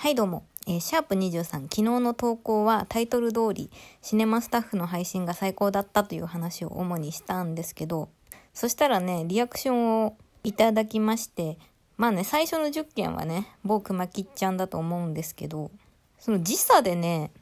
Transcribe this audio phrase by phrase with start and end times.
[0.00, 3.68] はいどうも、えーシャープ23昨日の投稿はタイトル通り
[4.00, 8.08] シネマスタッフの配信が最高だったという話を主にしたんですけど
[8.54, 11.58] そしたらねリアクションをいただきまして
[11.96, 15.72] まあね最初の10件はね某熊吉ちゃんだと思うんですけど
[16.20, 17.32] その時差でね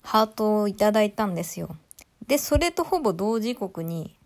[0.00, 1.76] ハートをいただいたんですよ。
[2.26, 4.16] でそれとほぼ同時刻に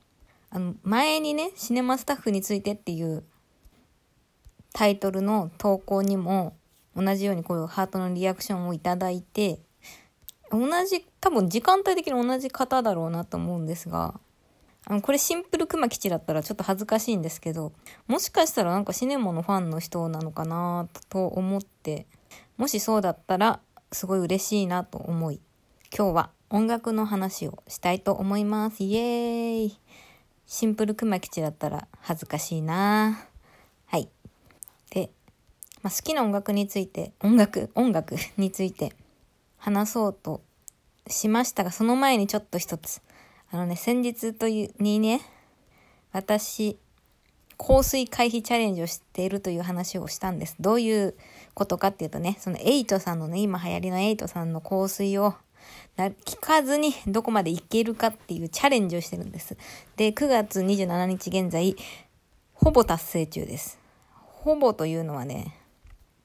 [0.50, 3.24] あの前にねシネマスタッフについてっていう
[4.72, 6.54] タイトルの投稿にも
[7.00, 9.60] 同じようにこういうハートのリアクションをいただいて
[10.50, 14.18] 同じ多分時間帯的に同じ方だろうなと思うんですが
[14.86, 17.72] あのこれシンプル熊吉だったらちょっと恥ずかしいんですけど
[18.08, 22.06] もしかしたらなんかシネモのファンの人なのかなと思って
[22.56, 23.60] もしそうだったら
[23.92, 25.40] すごい嬉しいなと思い
[25.96, 28.82] 今日は音楽の話をしたいと思います。
[28.82, 29.78] イエーイ。
[30.46, 33.24] シンプル熊吉だったら恥ずかしいな。
[33.86, 34.08] はい。
[34.90, 35.12] で
[35.82, 38.92] まあ、好きな音楽について、音楽、音楽 について
[39.56, 40.42] 話そうと
[41.06, 43.00] しましたが、その前にちょっと一つ。
[43.50, 45.20] あのね、先日という、にね、
[46.12, 46.78] 私、
[47.58, 50.56] 香水回避チャレンジをしているという話をしたんです。
[50.60, 51.14] どういう
[51.54, 55.34] ことかっていうとね、そのエイトさんのね、今流行りのエイトさんの香水を
[55.98, 59.56] 聞かずにどこまでいけるかっていうチャレンジをしてるんです。
[59.96, 61.76] で、9月27日現在、
[62.54, 63.78] ほぼ達成中です。
[64.14, 65.59] ほぼというのはね、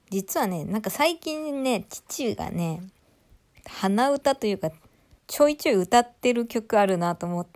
[0.10, 2.82] 実はね、なんか最近ね、父がね、
[3.66, 4.72] 鼻歌というか、
[5.28, 7.48] ちょいちょい歌ってる曲あるなと思っ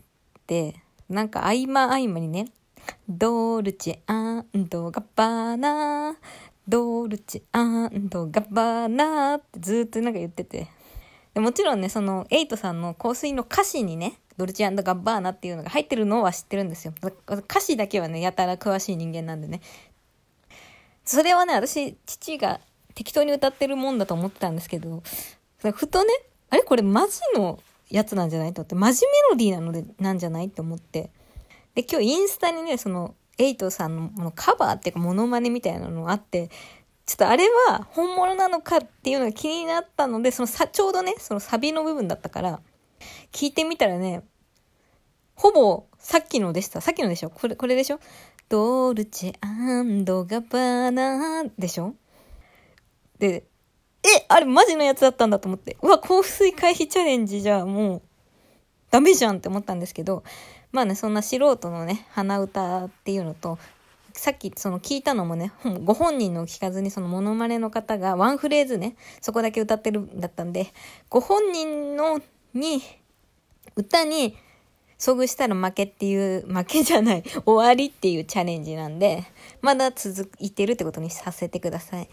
[0.47, 0.75] て、
[1.09, 2.52] なんか合間合間にね、
[3.08, 6.17] ドルチェガッバーナ
[6.67, 10.67] ドルチェガッバーナってずっとなんか言ってて。
[11.34, 16.94] でもちろんね、その、エイトさんの香水の歌詞にね、ドルチェガッバーナっていうのが入ってるのは知ってるんですよ。
[17.28, 19.61] 歌詞だけはね、やたら詳しい人間なんでね。
[21.10, 22.60] それはね、私、父が
[22.94, 25.02] 適当に歌ってるもんだと思ってたんですけど、
[25.74, 26.14] ふとね、
[26.52, 26.62] あれ？
[26.62, 28.54] これマジのやつなんじゃない？
[28.54, 30.46] と思って、マジメロディーなので、なんじゃない？
[30.46, 31.10] って思って。
[31.74, 36.50] で、今日インスタにね、その、エイトさんのカバーっていうか、モノマネみたいなのがあって、
[37.08, 42.59] ちょっとあれは本物なのかっていうのが気になったので、そのさ、ちょうどね、そのサビの部分だったから、
[43.31, 44.22] 聞いてみたらね、
[45.34, 46.81] ほぼさっきのでした。
[46.81, 47.31] さっきのでしょ？
[47.31, 48.00] これ、これでしょ？
[48.50, 51.94] ドルチェガバナでしょ？
[53.20, 53.46] で、
[54.04, 58.02] え、あれマジのやつだったんだと思って、うわ、香水回避チャレンジじゃもう、
[58.90, 60.24] ダメじゃんって思ったんですけど、
[60.72, 63.60] まあね、そんな素人のね、鼻歌っていうのと、
[64.14, 65.52] さっきその聞いたのもね、
[65.84, 70.74] ご本人の聞かずにそのモノマネの方がワンフレーズね、そこだけ歌ってるんだったんで、
[71.10, 72.20] ご本人の
[72.54, 72.81] に、
[73.76, 74.36] 歌に
[75.00, 79.24] 遭遇したら負けっていう、負けじゃない、 終わりっていうチャレンジなんで、
[79.62, 82.10] まだ続いてるってことにさせてください。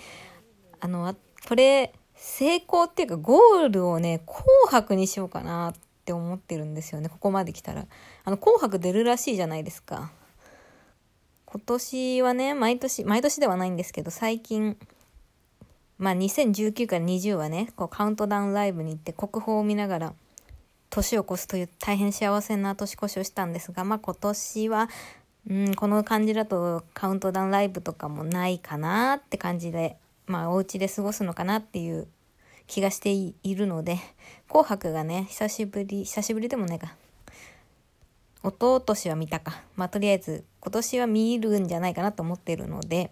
[0.78, 1.14] あの、
[1.48, 5.74] これ、成功っていうかゴールをね、紅白にしようかなっ
[6.04, 7.86] て思ってるんですよね、ここまで来たら。
[8.24, 10.12] あの、紅白出るらしいじゃないですか。
[11.44, 14.76] 今年はね、毎年、毎年ではないんですけど、最近、
[15.98, 20.14] まあ2019から20はね、こうカウントダウンライブに行って国宝を見ながら、
[20.90, 24.88] 年を越すという大変幸せな年越しをしたんですが、まあ今年は、
[25.48, 32.08] うん、この感じだとカウントダウンライブとかもないかなって感じで、まあお家で過ごすのかなっていう
[32.66, 33.98] 気がしているので、
[34.48, 36.94] 紅白がね、久しぶり、久しぶりでもないか。
[38.42, 39.60] 一昨年は見たか。
[39.74, 43.10] まあとりあえず今年は見るんじゃないかなと思ってるので、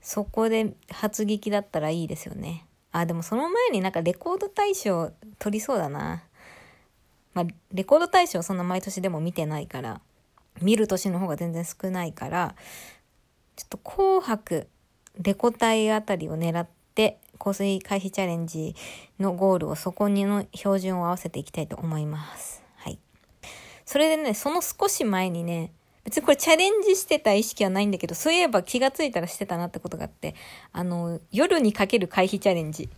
[0.00, 2.64] そこで初撃だったらいいですよね。
[2.92, 6.22] あ、でもその前になんかレコード大賞取りそうだな。
[7.36, 10.00] まあ、レコード大賞そんな毎年でも見てないから、
[10.62, 12.54] 見る年の方が全然少ないから、
[13.56, 14.68] ちょっと紅白、
[15.20, 18.74] レコ大あたりを狙って、香水回避チャレンジ
[19.20, 22.62] のゴールをそこにの標準を合わせていきたいと思います。
[22.76, 22.98] はい。
[23.84, 25.72] それでね、その少し前にね、
[26.04, 30.34] 別にこれチャレンジしてた意識はないんだけど、そういえば気がついたらしてたなってことがあって、
[30.72, 32.88] あの、夜にかける回避チャレンジ。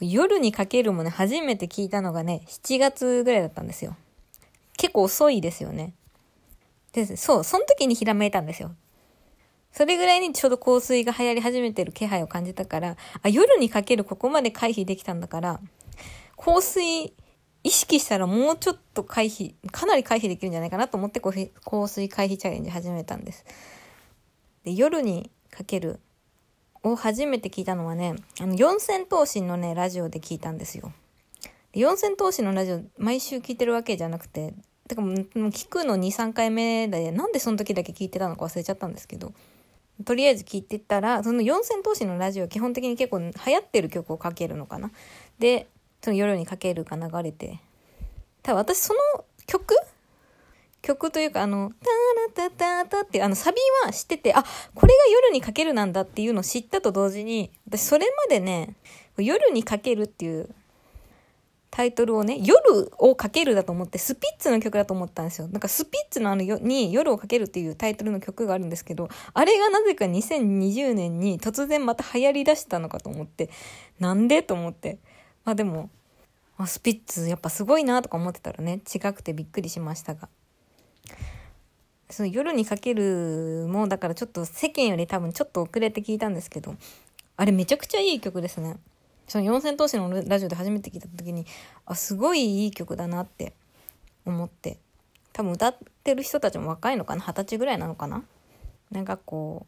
[0.00, 3.96] 夜にかけるもね、初めて聞いたのがね、7月ぐらいだったんですよ。
[4.76, 5.94] 結構遅いですよね。
[6.92, 8.74] で、そう、その時にひらめいたんですよ。
[9.72, 15.60] それぐらいにちょうど香水が流行り始めてる気配を感じたから、あ、夜にかけるここまで回避できたんだから、
[16.36, 17.12] 香水
[17.64, 21.32] 意識したらもうちょっと回避、かなり回避できるんじゃないかなと思って香
[21.88, 23.44] 水回避チャレンジ始めたんです。
[24.64, 25.98] で、夜にかける
[26.84, 30.92] を初めて聞いたのはね、あの、四千頭身のね、ラジオで聞いたんですよ。
[31.72, 34.54] 四千頭身のラジオ、毎週聞いてるわけじゃなくて、
[34.86, 39.32] てかもう聞くの2、3回目で、なんでその時だけ聞いてたのか忘れちゃったんですけど、
[40.04, 44.90] とりあえず聞いてたら、その四千頭身のラジオは基本的に結構流行ってる曲をかけるのかな。
[45.38, 45.68] で、
[46.02, 47.60] その夜にかけるが流れて。
[48.42, 49.74] 多分私その曲
[50.84, 51.72] 曲というか、あの、
[52.36, 54.44] タラタタタって、あの、サビは知ってて、あ、
[54.74, 58.76] これが夜にかけるなんだっていうのを知ったと同時に、私それまでね、
[59.16, 60.54] 夜にかけるっていう
[61.70, 65.48] タイトルをね、夜をかけるだと思って、スピッツの曲だと思ったんですよ。
[65.48, 73.50] なんかスピッツのあのよに夜をかけるっていうタイトルの曲があるんですけど、あれがなぜか2020年に突然また流行り出したのかと思って、
[73.98, 74.98] なんでと思って。
[75.44, 75.90] まあでも、
[76.56, 80.28] あスピッツやっぱすごいなとか思ってたらね、違くてびっくりしましたが。
[82.14, 86.76] その夜にかけるもだからちょっと世間より多分ちょっと遅れて聞いたんですけど
[87.36, 88.76] あれめちゃくちゃいい曲ですね。
[89.26, 91.44] その四千頭身のラジオで初めて聞いた時に
[91.86, 93.52] あすごいいい曲だなって
[94.24, 94.78] 思って。
[95.32, 97.20] 多分歌ってる人たちも若いのかな？
[97.20, 98.22] 二十歳ぐらいなのかな？
[98.92, 99.66] なんかこ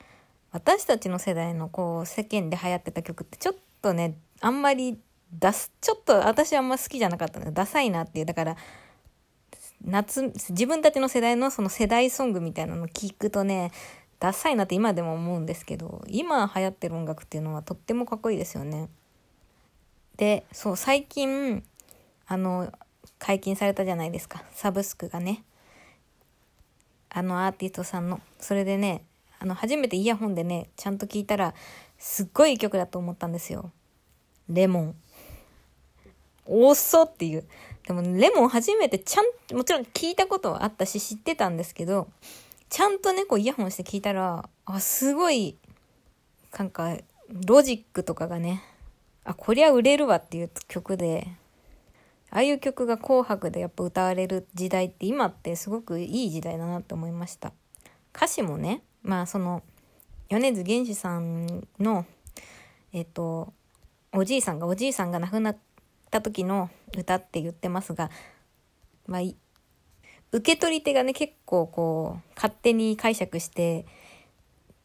[0.00, 0.04] う
[0.50, 4.98] 私たちの世代のこう世間で流行ってた曲ってちょっとねあんまり
[5.32, 8.26] 出すちょっと私あんま好きじゃなかったのでダサいなっていう。
[8.26, 8.56] だから
[9.84, 13.70] 夏、自分たちの世代のその世代ソングみたいなの聞くとね、
[14.18, 18.88] ダサいなって今でも思うんですけど、今流行ってる音楽っていうのはとってもかっこいいですよね。
[20.16, 21.62] で、そう、最近、
[22.26, 22.72] あの、
[23.18, 24.42] 解禁されたじゃないですか。
[24.52, 25.44] サブスクがね。
[27.10, 28.20] あのアーティストさんの。
[28.40, 29.04] それでね、
[29.38, 31.54] あの、初めてイヤホンでね、ちゃんと聞いたら、
[31.98, 33.70] すっごいいい曲だと思ったんですよ。
[34.48, 34.96] レモン。
[36.46, 37.44] 遅っていう。
[37.86, 42.08] でも、レモン初めてちゃん、もちろん聞いたことはあったし知ってたんですけど、
[42.70, 45.56] ちゃんとね、こうイヤホンして聞いたら、あ、すごい、
[46.58, 46.96] なんか、
[47.46, 48.62] ロジックとかがね、
[49.24, 51.28] あ、こりゃ売れるわっていう曲で、
[52.30, 57.52] ああいう曲が紅白でやっぱ歌われる時代って今ってすごくいい時代だなって思いました。
[58.14, 59.62] 歌詞もね、まあその、
[60.28, 62.06] 米津玄師さんの、
[62.92, 63.52] えっと、
[64.12, 65.60] おじいさんが、おじいさんが亡くなって
[66.14, 68.10] た時の歌って言ってますが、
[69.06, 69.22] まあ、
[70.30, 73.84] 受け取り手がね、結構こう、勝手に解釈して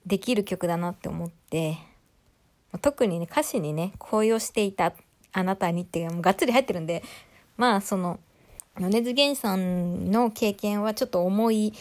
[0.08, 1.78] できる曲だなって思って、
[2.82, 4.94] 特にね、歌詞にね、恋をしていた
[5.32, 7.04] あなたにっていうもうがっつり入ってるんで、
[7.58, 8.20] まあその、
[8.80, 11.74] 米津玄師さんの経験はちょっと重い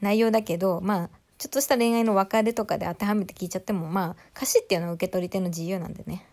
[0.00, 6.24] 内容だけど、まあ、ちょっとした恋愛の別れとかで当てはめて聞いちゃっても、まあ、歌詞っていうのは受け取り手の自由なんでね、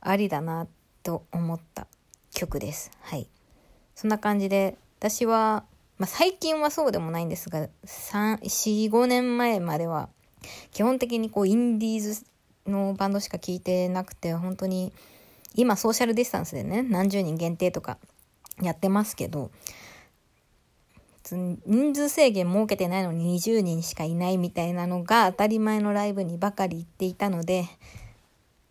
[0.00, 1.86] ありだなってと思った
[2.32, 2.90] 曲です。
[3.02, 3.28] はい。
[3.94, 5.64] そんな感じで、私は、
[5.98, 10.08] まあ、最近はそうでもないんですが、3、4、5年前までは、
[10.72, 12.24] 基本的にこう、インディーズ
[12.66, 14.92] のバンドしか聴いてなくて、本当に、
[15.54, 17.98] 今ソーシャルディスタンスでね、何十人限定とか
[18.60, 19.52] やってますけど、
[21.32, 27.64] 人数制限設けてないのに20人しかいないみたいなのが当たり前のライブにばかり行っていたので、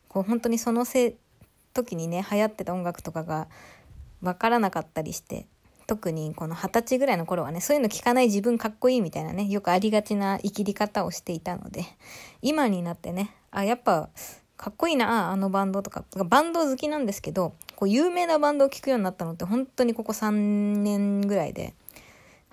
[0.07, 1.15] こう本当にそのせ
[1.73, 3.47] 時にね流行ってた音楽とかが
[4.21, 5.45] 分からなかったりして
[5.85, 11.85] 特にこの二十歳ぐらいの頃はねそういうの聞かない自分かっこいいみたいなねよくありがちな生きり方をしていたので
[12.41, 14.09] 今になってねあやっぱ
[14.55, 21.73] かっこいいなあのバンドとかバンド好きなんですけどこう有名なバンドを聴くようになったのって本当にここ3年ぐらいで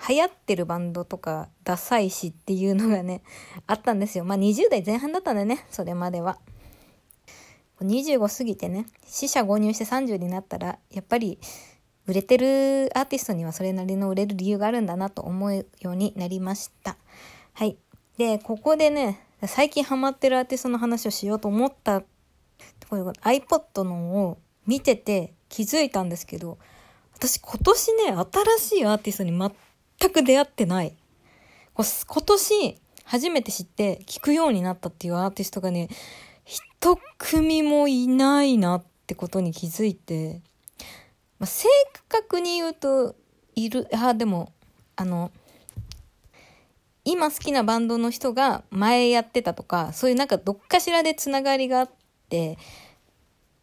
[0.08, 3.22] 流行ってるバンドとかダサいしっていうのがね
[3.66, 6.38] あったんですよまあ20代前半だったんだねそれまでは。
[7.84, 11.38] 25過ぎてね、死者購入して30になったら、やっぱり
[12.06, 16.96] 売れてるアーティストにはそれなりの売れる理由があるんだなと思うようになりました。
[17.52, 17.76] はい。
[18.18, 22.06] で、ここでね、最近ハマってるアーティストの話をしようと思った、こ
[22.92, 26.58] ういう iPod のを見てて気づいたんですけど、
[27.14, 28.02] 私今年ね、
[28.58, 30.94] 新しいアーティストに全く出会ってない。
[31.74, 35.88] 今年初めて知って聞くようになったっていうアーティストがね、
[36.44, 40.42] 一組もいないなってことに気づいて、
[41.38, 41.68] まあ、正
[42.08, 43.14] 確に言うと、
[43.54, 44.52] いる、あ、でも、
[44.96, 45.30] あの、
[47.04, 51.90] 今好きなバンドの人が前やってたとか、そういうなんかどっかしらでつながりがあっ
[52.28, 52.58] て、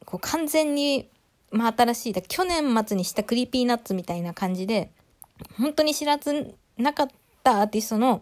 [0.06, 1.10] こう完全に、
[1.52, 4.92] まあ新しい、だ去年末にした Creepy Nuts みたいな感じで、
[5.58, 7.08] 本当に知らずなかっ
[7.44, 8.22] たアーティストの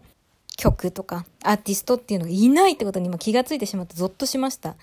[0.56, 4.76] 曲とかアーティストっていうのがいないってことに今気がついてしまってゾッとしました。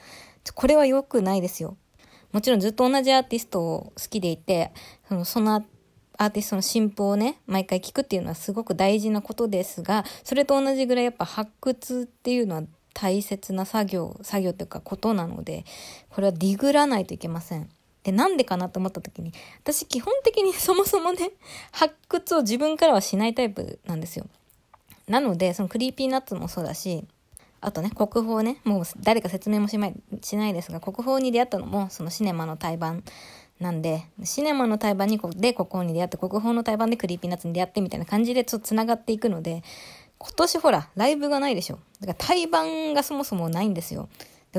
[0.54, 1.78] これは良くないですよ。
[2.32, 4.72] もちろんずっと同じアーティストを好きでいて、
[5.08, 5.64] そのその
[6.18, 12.64] アーティストの進歩をね、毎回聞くっていうのはすごく大事なことですが、それと同じぐらいやっぱ発掘っていうのは
[12.94, 15.66] 大切な作業、作業っていうかことなので、
[16.10, 17.70] これはディグらないといけません。
[18.04, 21.32] で、なんでかなと思った時に、私基本的にそもそもね、
[21.72, 24.28] 発掘を自分からはしないタイプなんですよ。
[25.08, 27.06] なので、その Creepy Nuts もそうだし、
[27.62, 33.04] あとね、国宝ね、もう誰か説明もしないしないですが、国宝に出会ったのも、そのシネマの対バン
[33.60, 39.64] なんで、シネマの対バンにで国宝に出会って、国宝の対バンで Creepy Nuts に出会ってみたいな感じでちょっと繋がっていくので、
[40.18, 41.80] 今年ほら、ライブがないでしょ。
[42.02, 44.10] だから対バンがそもそもないんですよ。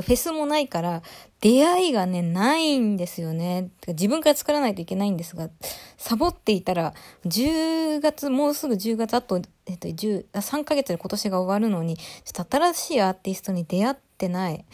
[0.01, 1.01] フェスもないから、
[1.39, 3.69] 出会いがね、ないんですよね。
[3.87, 5.49] 自分から作らないといけないんですが、
[5.97, 6.93] サボっていたら、
[7.25, 14.65] 10月、もうすぐ10月、あと、えっと、3ヶ月で今年が終わるのに、ちょっと新しいアーティストに出会ってない。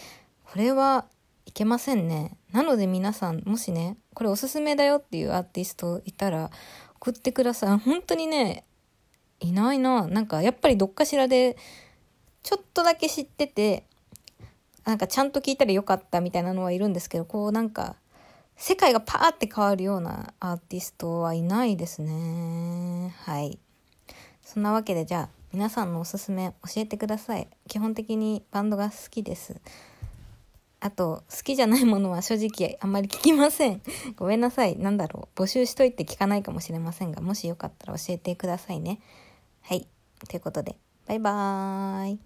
[0.44, 1.06] これは
[1.46, 2.38] いけませんね。
[2.52, 6.50] なので皆さん、もしね、これおすすめだよっていうアーティストいたら、
[7.00, 7.78] 送ってください。
[7.78, 8.64] 本当にね、
[9.40, 10.08] いないな。
[10.08, 11.58] なんか、やっぱりどっかしらで、
[12.44, 13.86] ちょっとだけ知ってて、
[14.86, 17.96] なんかちゃんと聞いたらよかったみたいなのはいるんですけど、こうなんか、
[18.56, 23.16] 世界がパーって変わるようなアーティストはいないですね。
[23.24, 23.60] はい。
[24.44, 27.48] そんなわけでじゃあ、皆さんのおすすめ教えてください。
[27.68, 29.60] 基本的にバンドが好きです。
[30.80, 33.82] あと、好きじゃないものは正直あんまり聞きません。
[34.16, 34.78] ごめんなさい。
[34.78, 35.40] なんだろう。
[35.40, 39.00] 募集しといて聞かないかもしれませんが、もしよかったら教えてくださいね。
[39.62, 39.88] はい。
[40.30, 42.20] ということで、バイバーイ。